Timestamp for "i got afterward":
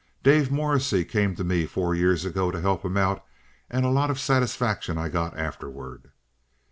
4.97-6.09